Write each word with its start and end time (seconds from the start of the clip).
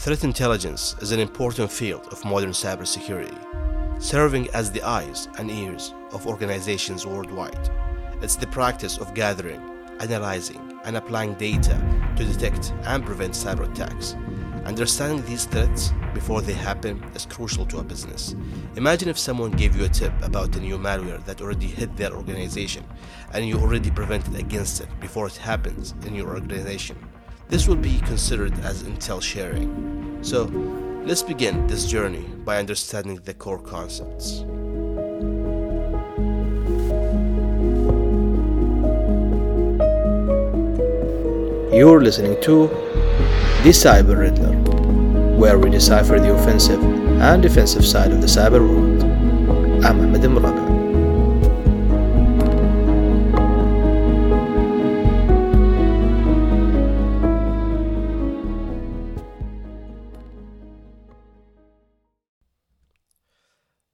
Threat 0.00 0.22
intelligence 0.22 0.94
is 1.00 1.10
an 1.10 1.18
important 1.18 1.72
field 1.72 2.06
of 2.12 2.24
modern 2.24 2.52
cybersecurity, 2.52 3.36
serving 4.00 4.48
as 4.50 4.70
the 4.70 4.80
eyes 4.82 5.28
and 5.38 5.50
ears 5.50 5.92
of 6.12 6.24
organizations 6.24 7.04
worldwide. 7.04 7.68
It's 8.22 8.36
the 8.36 8.46
practice 8.46 8.98
of 8.98 9.12
gathering, 9.12 9.60
analyzing, 9.98 10.78
and 10.84 10.96
applying 10.96 11.34
data 11.34 11.76
to 12.16 12.24
detect 12.24 12.72
and 12.84 13.04
prevent 13.04 13.34
cyber 13.34 13.68
attacks. 13.68 14.14
Understanding 14.64 15.26
these 15.26 15.46
threats 15.46 15.92
before 16.14 16.42
they 16.42 16.52
happen 16.52 17.02
is 17.16 17.26
crucial 17.26 17.66
to 17.66 17.78
a 17.78 17.84
business. 17.84 18.36
Imagine 18.76 19.08
if 19.08 19.18
someone 19.18 19.50
gave 19.50 19.74
you 19.74 19.84
a 19.84 19.88
tip 19.88 20.12
about 20.22 20.54
a 20.54 20.60
new 20.60 20.78
malware 20.78 21.24
that 21.24 21.40
already 21.40 21.66
hit 21.66 21.96
their 21.96 22.12
organization 22.12 22.84
and 23.32 23.48
you 23.48 23.58
already 23.58 23.90
prevented 23.90 24.36
against 24.36 24.80
it 24.80 24.88
before 25.00 25.26
it 25.26 25.36
happens 25.36 25.96
in 26.06 26.14
your 26.14 26.28
organization. 26.28 26.96
This 27.48 27.66
will 27.66 27.76
be 27.76 27.98
considered 28.00 28.52
as 28.60 28.82
intel 28.82 29.22
sharing. 29.22 30.18
So, 30.20 30.44
let's 31.06 31.22
begin 31.22 31.66
this 31.66 31.86
journey 31.86 32.26
by 32.44 32.58
understanding 32.58 33.20
the 33.24 33.32
core 33.32 33.58
concepts. 33.58 34.40
You're 41.74 42.02
listening 42.02 42.38
to 42.42 42.68
The 43.64 43.72
Cyber 43.72 44.18
Riddler, 44.18 44.54
where 45.38 45.58
we 45.58 45.70
decipher 45.70 46.20
the 46.20 46.34
offensive 46.34 46.82
and 46.82 47.40
defensive 47.40 47.86
side 47.86 48.12
of 48.12 48.20
the 48.20 48.26
cyber 48.26 48.60
world. 48.60 49.02
I'm 49.86 50.00
Ahmed 50.00 50.20
Mraga. 50.20 50.77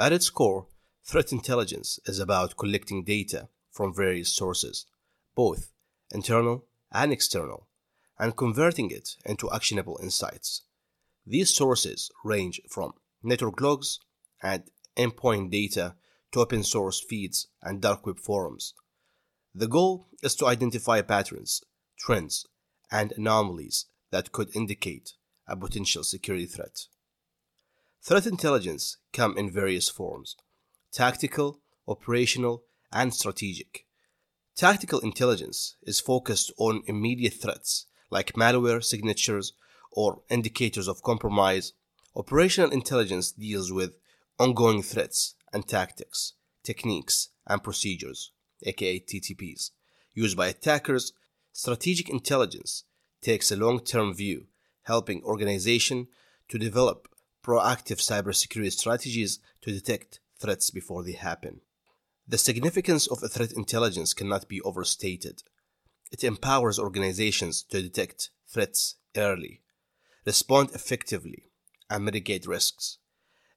At 0.00 0.14
its 0.14 0.30
core, 0.30 0.66
threat 1.04 1.30
intelligence 1.30 2.00
is 2.06 2.18
about 2.20 2.56
collecting 2.56 3.04
data 3.04 3.50
from 3.70 3.94
various 3.94 4.34
sources, 4.34 4.86
both 5.34 5.72
internal 6.10 6.64
and 6.90 7.12
external, 7.12 7.68
and 8.18 8.34
converting 8.34 8.90
it 8.90 9.16
into 9.26 9.52
actionable 9.52 10.00
insights. 10.02 10.62
These 11.26 11.54
sources 11.54 12.10
range 12.24 12.62
from 12.66 12.94
network 13.22 13.60
logs 13.60 14.00
and 14.42 14.62
endpoint 14.96 15.50
data 15.50 15.96
to 16.32 16.40
open 16.40 16.64
source 16.64 16.98
feeds 16.98 17.48
and 17.62 17.82
dark 17.82 18.06
web 18.06 18.18
forums. 18.18 18.72
The 19.54 19.68
goal 19.68 20.08
is 20.22 20.34
to 20.36 20.46
identify 20.46 21.02
patterns, 21.02 21.62
trends, 21.98 22.46
and 22.90 23.12
anomalies 23.18 23.84
that 24.12 24.32
could 24.32 24.56
indicate 24.56 25.12
a 25.46 25.58
potential 25.58 26.04
security 26.04 26.46
threat. 26.46 26.86
Threat 28.02 28.26
intelligence 28.26 28.96
come 29.12 29.36
in 29.36 29.50
various 29.50 29.90
forms 29.90 30.36
tactical, 30.90 31.60
operational, 31.86 32.64
and 32.90 33.14
strategic. 33.14 33.86
Tactical 34.56 35.00
intelligence 35.00 35.76
is 35.82 36.00
focused 36.00 36.50
on 36.56 36.82
immediate 36.86 37.34
threats 37.34 37.86
like 38.10 38.32
malware 38.32 38.82
signatures 38.82 39.52
or 39.92 40.22
indicators 40.30 40.88
of 40.88 41.02
compromise. 41.02 41.74
Operational 42.16 42.70
intelligence 42.70 43.32
deals 43.32 43.70
with 43.70 43.98
ongoing 44.38 44.82
threats 44.82 45.34
and 45.52 45.68
tactics, 45.68 46.32
techniques, 46.64 47.28
and 47.46 47.62
procedures, 47.62 48.32
aka 48.62 48.98
TTPs, 48.98 49.72
used 50.14 50.38
by 50.38 50.48
attackers. 50.48 51.12
Strategic 51.52 52.08
intelligence 52.08 52.84
takes 53.20 53.52
a 53.52 53.56
long 53.56 53.78
term 53.80 54.14
view, 54.14 54.46
helping 54.84 55.22
organizations 55.22 56.06
to 56.48 56.58
develop 56.58 57.09
proactive 57.42 57.98
cybersecurity 57.98 58.72
strategies 58.72 59.38
to 59.62 59.72
detect 59.72 60.20
threats 60.38 60.70
before 60.70 61.02
they 61.02 61.12
happen. 61.12 61.60
The 62.26 62.38
significance 62.38 63.06
of 63.06 63.18
threat 63.30 63.52
intelligence 63.52 64.14
cannot 64.14 64.48
be 64.48 64.60
overstated. 64.60 65.42
It 66.12 66.24
empowers 66.24 66.78
organizations 66.78 67.62
to 67.70 67.82
detect 67.82 68.30
threats 68.48 68.96
early, 69.16 69.62
respond 70.24 70.70
effectively, 70.74 71.44
and 71.88 72.04
mitigate 72.04 72.46
risks. 72.46 72.98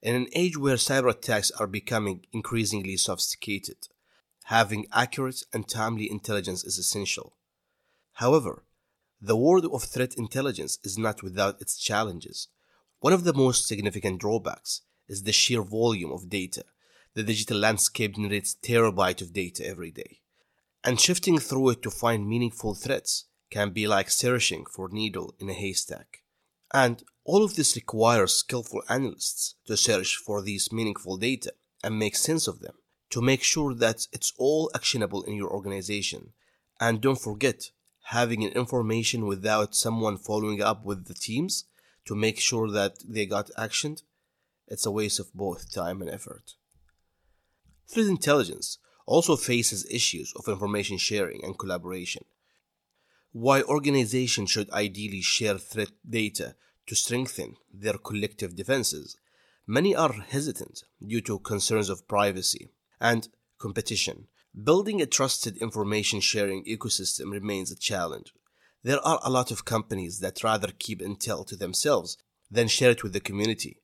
In 0.00 0.14
an 0.14 0.26
age 0.32 0.56
where 0.56 0.76
cyber 0.76 1.10
attacks 1.10 1.50
are 1.52 1.66
becoming 1.66 2.24
increasingly 2.32 2.96
sophisticated, 2.96 3.88
having 4.44 4.86
accurate 4.92 5.44
and 5.52 5.68
timely 5.68 6.10
intelligence 6.10 6.64
is 6.64 6.78
essential. 6.78 7.36
However, 8.14 8.64
the 9.20 9.36
world 9.36 9.66
of 9.72 9.84
threat 9.84 10.14
intelligence 10.16 10.78
is 10.82 10.98
not 10.98 11.22
without 11.22 11.60
its 11.60 11.78
challenges. 11.78 12.48
One 13.02 13.12
of 13.12 13.24
the 13.24 13.34
most 13.34 13.66
significant 13.66 14.20
drawbacks 14.20 14.82
is 15.08 15.24
the 15.24 15.32
sheer 15.32 15.62
volume 15.62 16.12
of 16.12 16.28
data. 16.28 16.64
The 17.14 17.24
digital 17.24 17.58
landscape 17.58 18.14
generates 18.14 18.54
terabytes 18.54 19.20
of 19.20 19.32
data 19.32 19.66
every 19.66 19.90
day. 19.90 20.20
And 20.84 21.00
shifting 21.00 21.38
through 21.40 21.70
it 21.70 21.82
to 21.82 21.90
find 21.90 22.28
meaningful 22.28 22.76
threats 22.76 23.24
can 23.50 23.70
be 23.70 23.88
like 23.88 24.08
searching 24.08 24.66
for 24.66 24.88
needle 24.88 25.34
in 25.40 25.50
a 25.50 25.52
haystack. 25.52 26.18
And 26.72 27.02
all 27.24 27.42
of 27.42 27.56
this 27.56 27.74
requires 27.74 28.34
skillful 28.34 28.84
analysts 28.88 29.56
to 29.66 29.76
search 29.76 30.14
for 30.14 30.40
these 30.40 30.70
meaningful 30.70 31.16
data 31.16 31.54
and 31.82 31.98
make 31.98 32.14
sense 32.14 32.46
of 32.46 32.60
them 32.60 32.74
to 33.10 33.20
make 33.20 33.42
sure 33.42 33.74
that 33.74 34.06
it's 34.12 34.32
all 34.38 34.70
actionable 34.76 35.24
in 35.24 35.34
your 35.34 35.50
organization. 35.50 36.34
And 36.78 37.00
don't 37.00 37.20
forget, 37.20 37.64
having 38.10 38.44
an 38.44 38.52
information 38.52 39.26
without 39.26 39.74
someone 39.74 40.18
following 40.18 40.62
up 40.62 40.84
with 40.84 41.06
the 41.06 41.14
teams 41.14 41.64
to 42.06 42.14
make 42.14 42.40
sure 42.40 42.70
that 42.70 42.94
they 43.06 43.26
got 43.26 43.50
actioned, 43.58 44.02
it's 44.66 44.86
a 44.86 44.90
waste 44.90 45.20
of 45.20 45.32
both 45.34 45.72
time 45.72 46.00
and 46.02 46.10
effort. 46.10 46.54
Threat 47.88 48.06
intelligence 48.06 48.78
also 49.06 49.36
faces 49.36 49.86
issues 49.90 50.32
of 50.36 50.48
information 50.48 50.96
sharing 50.98 51.44
and 51.44 51.58
collaboration. 51.58 52.24
Why 53.32 53.62
organizations 53.62 54.50
should 54.50 54.70
ideally 54.70 55.22
share 55.22 55.58
threat 55.58 55.90
data 56.08 56.54
to 56.86 56.94
strengthen 56.94 57.56
their 57.72 57.94
collective 57.94 58.56
defenses, 58.56 59.16
many 59.66 59.94
are 59.94 60.12
hesitant 60.12 60.84
due 61.06 61.20
to 61.22 61.38
concerns 61.38 61.88
of 61.88 62.08
privacy 62.08 62.70
and 63.00 63.28
competition. 63.58 64.26
Building 64.62 65.00
a 65.00 65.06
trusted 65.06 65.56
information 65.58 66.20
sharing 66.20 66.64
ecosystem 66.64 67.32
remains 67.32 67.70
a 67.70 67.76
challenge. 67.76 68.34
There 68.82 69.00
are 69.06 69.20
a 69.22 69.30
lot 69.30 69.50
of 69.50 69.64
companies 69.64 70.18
that 70.20 70.42
rather 70.42 70.72
keep 70.78 71.00
intel 71.00 71.46
to 71.46 71.56
themselves 71.56 72.18
than 72.50 72.68
share 72.68 72.90
it 72.90 73.02
with 73.02 73.12
the 73.12 73.20
community 73.20 73.78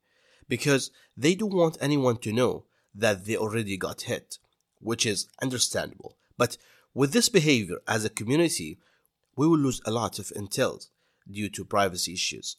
because 0.48 0.90
they 1.16 1.34
don't 1.34 1.54
want 1.54 1.78
anyone 1.80 2.16
to 2.18 2.32
know 2.32 2.64
that 2.94 3.24
they 3.24 3.36
already 3.36 3.76
got 3.76 4.02
hit, 4.02 4.38
which 4.80 5.06
is 5.06 5.28
understandable. 5.40 6.16
But 6.36 6.56
with 6.94 7.12
this 7.12 7.28
behavior 7.28 7.78
as 7.86 8.04
a 8.04 8.10
community, 8.10 8.78
we 9.36 9.46
will 9.46 9.58
lose 9.58 9.80
a 9.84 9.90
lot 9.90 10.18
of 10.18 10.32
intel 10.36 10.84
due 11.30 11.48
to 11.50 11.64
privacy 11.64 12.14
issues. 12.14 12.56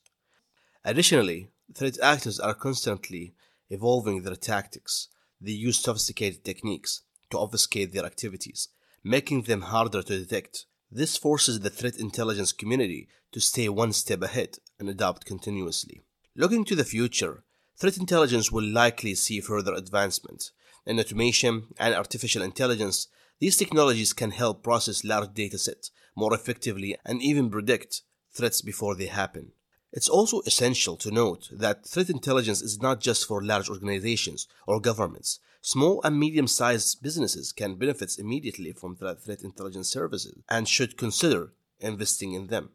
Additionally, 0.86 1.50
threat 1.74 2.00
actors 2.02 2.40
are 2.40 2.54
constantly 2.54 3.34
evolving 3.70 4.22
their 4.22 4.36
tactics. 4.36 5.10
They 5.42 5.52
use 5.52 5.80
sophisticated 5.80 6.46
techniques 6.46 7.02
to 7.32 7.38
obfuscate 7.38 7.92
their 7.92 8.06
activities, 8.06 8.70
making 9.04 9.44
them 9.44 9.62
harder 9.62 10.02
to 10.04 10.20
detect 10.20 10.66
this 10.92 11.18
forces 11.18 11.60
the 11.60 11.70
threat 11.70 11.96
intelligence 11.98 12.52
community 12.52 13.08
to 13.32 13.40
stay 13.40 13.70
one 13.70 13.94
step 13.94 14.22
ahead 14.22 14.58
and 14.80 14.90
adapt 14.90 15.26
continuously. 15.26 16.02
Looking 16.36 16.66
to 16.66 16.76
the 16.76 16.84
future, 16.84 17.44
threat 17.78 17.98
intelligence 17.98 18.52
will 18.52 18.64
likely 18.64 19.16
see 19.16 19.40
further 19.40 19.74
advancement. 19.74 20.52
In 20.86 21.00
automation 21.00 21.68
and 21.78 21.94
artificial 21.94 22.42
intelligence, 22.42 23.08
these 23.40 23.58
technologies 23.58 24.14
can 24.14 24.32
help 24.32 24.64
process 24.64 25.04
large 25.04 25.30
datasets 25.30 25.92
more 26.16 26.34
effectively 26.34 26.98
and 27.06 27.22
even 27.22 27.50
predict 27.50 28.02
threats 28.32 28.62
before 28.62 28.96
they 28.96 29.08
happen. 29.08 29.52
It's 29.92 30.10
also 30.10 30.42
essential 30.42 30.96
to 30.98 31.12
note 31.12 31.50
that 31.52 31.86
threat 31.86 32.10
intelligence 32.10 32.62
is 32.62 32.82
not 32.82 33.02
just 33.02 33.26
for 33.28 33.44
large 33.44 33.70
organizations 33.70 34.48
or 34.68 34.80
governments. 34.80 35.40
Small 35.62 36.02
and 36.04 36.18
medium 36.18 36.48
sized 36.48 37.02
businesses 37.02 37.52
can 37.52 37.76
benefit 37.76 38.18
immediately 38.18 38.72
from 38.72 38.96
threat 38.96 39.42
intelligence 39.44 39.90
services 39.90 40.38
and 40.48 40.68
should 40.68 40.98
consider 40.98 41.54
investing 41.80 42.34
in 42.34 42.48
them. 42.48 42.70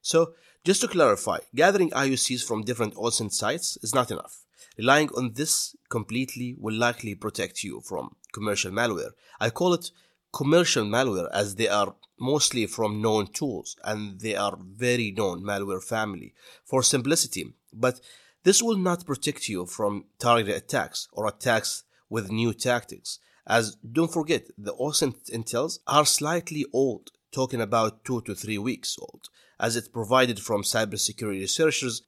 So, 0.00 0.34
just 0.64 0.80
to 0.80 0.88
clarify, 0.88 1.38
gathering 1.54 1.90
IOCs 1.90 2.42
from 2.44 2.64
different 2.64 2.94
OSINT 2.94 3.32
sites 3.32 3.76
is 3.82 3.94
not 3.94 4.10
enough. 4.10 4.44
Relying 4.78 5.10
on 5.16 5.34
this 5.34 5.76
completely 5.88 6.56
will 6.58 6.74
likely 6.74 7.14
protect 7.14 7.62
you 7.62 7.80
from 7.80 8.16
commercial 8.32 8.72
malware. 8.72 9.10
I 9.38 9.50
call 9.50 9.74
it 9.74 9.90
commercial 10.34 10.84
malware 10.84 11.28
as 11.32 11.54
they 11.54 11.68
are 11.68 11.94
mostly 12.18 12.66
from 12.66 13.02
known 13.02 13.26
tools 13.28 13.76
and 13.84 14.20
they 14.20 14.34
are 14.34 14.58
very 14.60 15.10
known 15.10 15.42
malware 15.42 15.82
family 15.82 16.34
for 16.64 16.82
simplicity. 16.82 17.44
But 17.72 18.00
this 18.44 18.62
will 18.62 18.76
not 18.76 19.06
protect 19.06 19.48
you 19.48 19.66
from 19.66 20.04
targeted 20.18 20.56
attacks 20.56 21.08
or 21.12 21.26
attacks 21.26 21.84
with 22.08 22.30
new 22.30 22.52
tactics. 22.52 23.18
As 23.46 23.76
don't 23.76 24.12
forget, 24.12 24.46
the 24.56 24.74
OSINT 24.74 25.30
intels 25.30 25.78
are 25.86 26.06
slightly 26.06 26.64
old, 26.72 27.10
talking 27.32 27.60
about 27.60 28.04
two 28.04 28.20
to 28.22 28.34
three 28.34 28.58
weeks 28.58 28.96
old, 29.00 29.28
as 29.58 29.76
it 29.76 29.92
provided 29.92 30.38
from 30.40 30.62
cybersecurity 30.62 31.40
researchers 31.40 32.02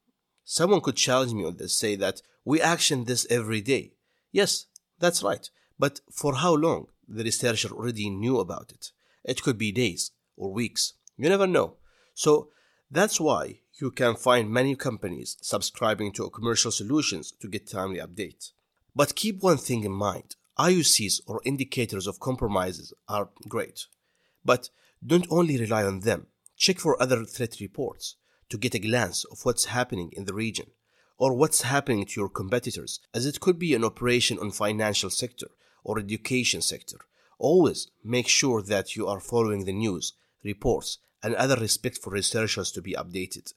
Someone 0.48 0.80
could 0.80 0.94
challenge 0.94 1.34
me 1.34 1.44
on 1.44 1.56
this, 1.56 1.76
say 1.76 1.96
that 1.96 2.22
we 2.44 2.60
action 2.60 3.04
this 3.04 3.26
every 3.28 3.60
day. 3.60 3.94
Yes, 4.30 4.66
that's 5.00 5.20
right. 5.20 5.50
But 5.76 6.00
for 6.12 6.36
how 6.36 6.54
long? 6.54 6.86
The 7.08 7.24
researcher 7.24 7.70
already 7.70 8.10
knew 8.10 8.38
about 8.40 8.72
it. 8.72 8.92
It 9.24 9.42
could 9.42 9.58
be 9.58 9.72
days 9.72 10.12
or 10.36 10.52
weeks. 10.52 10.94
You 11.16 11.28
never 11.28 11.46
know. 11.46 11.76
So 12.14 12.50
that's 12.90 13.20
why 13.20 13.60
you 13.80 13.90
can 13.90 14.16
find 14.16 14.50
many 14.50 14.74
companies 14.74 15.36
subscribing 15.40 16.12
to 16.12 16.30
commercial 16.30 16.70
solutions 16.70 17.32
to 17.40 17.48
get 17.48 17.68
timely 17.68 17.98
update. 17.98 18.52
But 18.94 19.14
keep 19.14 19.42
one 19.42 19.58
thing 19.58 19.84
in 19.84 19.92
mind. 19.92 20.36
IOCs 20.58 21.20
or 21.26 21.42
indicators 21.44 22.06
of 22.06 22.20
compromises 22.20 22.94
are 23.08 23.28
great. 23.48 23.86
But 24.44 24.70
don't 25.04 25.26
only 25.30 25.58
rely 25.58 25.84
on 25.84 26.00
them. 26.00 26.28
Check 26.56 26.78
for 26.78 27.00
other 27.00 27.24
threat 27.24 27.60
reports 27.60 28.16
to 28.48 28.56
get 28.56 28.74
a 28.74 28.78
glance 28.78 29.24
of 29.24 29.44
what's 29.44 29.66
happening 29.66 30.12
in 30.16 30.24
the 30.24 30.32
region 30.32 30.70
or 31.18 31.34
what's 31.34 31.62
happening 31.62 32.06
to 32.06 32.20
your 32.20 32.28
competitors 32.28 33.00
as 33.12 33.26
it 33.26 33.40
could 33.40 33.58
be 33.58 33.74
an 33.74 33.84
operation 33.84 34.38
on 34.38 34.50
financial 34.50 35.10
sector 35.10 35.48
or 35.86 35.98
education 35.98 36.60
sector. 36.60 36.98
Always 37.38 37.80
make 38.02 38.28
sure 38.28 38.60
that 38.62 38.96
you 38.96 39.04
are 39.06 39.20
following 39.20 39.64
the 39.64 39.72
news 39.84 40.12
reports 40.42 40.98
and 41.22 41.34
other 41.34 41.56
respectful 41.56 42.12
researchers 42.12 42.70
to 42.72 42.82
be 42.82 42.94
updated. 43.02 43.52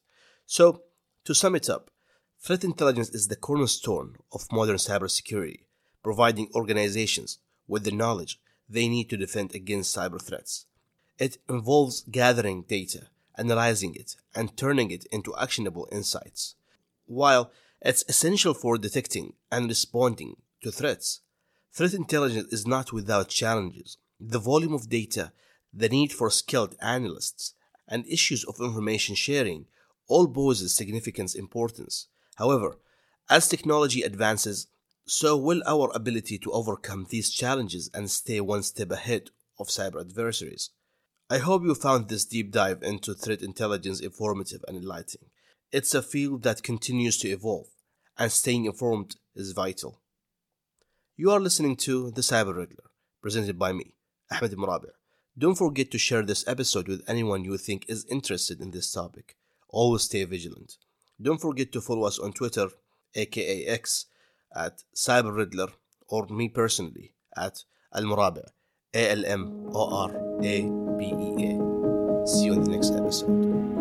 So 0.45 0.83
to 1.25 1.33
sum 1.33 1.55
it 1.55 1.69
up 1.69 1.91
threat 2.39 2.63
intelligence 2.63 3.09
is 3.09 3.27
the 3.27 3.35
cornerstone 3.47 4.09
of 4.31 4.51
modern 4.51 4.77
cybersecurity 4.77 5.61
providing 6.01 6.49
organizations 6.55 7.39
with 7.67 7.83
the 7.83 7.99
knowledge 8.01 8.39
they 8.69 8.87
need 8.87 9.09
to 9.09 9.17
defend 9.17 9.53
against 9.53 9.95
cyber 9.95 10.21
threats. 10.21 10.65
It 11.17 11.37
involves 11.49 12.05
gathering 12.09 12.63
data 12.63 13.07
analyzing 13.39 13.95
it, 13.95 14.15
and 14.35 14.55
turning 14.55 14.91
it 14.91 15.05
into 15.11 15.35
actionable 15.37 15.87
insights. 15.91 16.55
While 17.05 17.51
it's 17.81 18.03
essential 18.07 18.53
for 18.53 18.77
detecting 18.77 19.33
and 19.51 19.69
responding 19.69 20.35
to 20.61 20.71
threats, 20.71 21.21
threat 21.74 21.94
intelligence 21.94 22.51
is 22.51 22.68
not 22.68 22.92
without 22.92 23.30
challenges. 23.30 23.98
The 24.19 24.39
volume 24.39 24.74
of 24.74 24.89
data, 24.89 25.31
the 25.74 25.89
need 25.89 26.12
for 26.12 26.30
skilled 26.30 26.75
analysts, 26.81 27.54
and 27.88 28.06
issues 28.07 28.44
of 28.44 28.60
information 28.60 29.16
sharing 29.16 29.66
all 30.07 30.27
poses 30.27 30.75
significant 30.75 31.36
importance. 31.36 32.07
However, 32.36 32.77
as 33.30 33.48
technology 33.48 34.01
advances, 34.01 34.68
so 35.06 35.36
will 35.38 35.63
our 35.66 35.92
ability 35.95 36.38
to 36.39 36.51
overcome 36.51 37.07
these 37.10 37.31
challenges 37.31 37.89
and 37.94 38.10
stay 38.10 38.39
one 38.39 38.63
step 38.63 38.92
ahead 38.92 39.30
of 39.60 39.68
cyber 39.68 40.01
adversaries. 40.01 40.69
I 41.30 41.38
hope 41.38 41.63
you 41.63 41.75
found 41.75 42.10
this 42.10 42.25
deep 42.25 42.51
dive 42.51 42.81
into 42.81 43.13
threat 43.13 43.42
intelligence 43.42 44.00
informative 44.00 44.63
and 44.68 44.77
enlightening. 44.77 45.30
It's 45.71 45.94
a 45.94 46.01
field 46.01 46.44
that 46.44 46.63
continues 46.63 47.18
to 47.19 47.30
evolve, 47.30 47.68
and 48.18 48.31
staying 48.31 48.66
informed 48.66 49.18
is 49.36 49.51
vital. 49.51 50.00
You 51.19 51.31
are 51.31 51.39
listening 51.42 51.75
to 51.88 52.12
The 52.12 52.21
Cyber 52.21 52.56
Riddler, 52.56 52.86
presented 53.21 53.60
by 53.60 53.74
me, 53.74 53.94
Ahmed 54.31 54.54
Almorabea. 54.54 54.94
Don't 55.38 55.57
forget 55.57 55.92
to 55.92 55.98
share 55.98 56.24
this 56.24 56.48
episode 56.48 56.88
with 56.88 57.04
anyone 57.10 57.44
you 57.44 57.57
think 57.57 57.83
is 57.89 58.06
interested 58.10 58.62
in 58.62 58.71
this 58.71 58.89
topic. 58.89 59.36
Always 59.68 60.04
stay 60.04 60.24
vigilant. 60.24 60.77
Don't 61.21 61.42
forget 61.42 61.74
to 61.74 61.81
follow 61.81 62.07
us 62.07 62.19
on 62.19 62.31
Twitter, 62.31 62.69
aka 63.16 63.66
X, 63.66 64.06
at 64.56 64.83
Cyber 64.95 65.36
Riddler, 65.36 65.68
or 66.07 66.25
me 66.27 66.48
personally 66.48 67.12
at 67.36 67.66
Almorabea, 67.94 68.51
A 68.94 69.12
L 69.12 69.25
M 69.25 69.71
O 69.74 69.94
R 70.04 70.12
A 70.42 70.62
B 70.98 71.04
E 71.04 71.50
A. 71.50 72.27
See 72.27 72.45
you 72.45 72.54
in 72.54 72.63
the 72.63 72.71
next 72.71 72.94
episode. 72.94 73.78